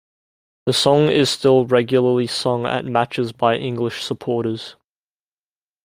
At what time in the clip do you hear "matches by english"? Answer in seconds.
2.85-4.03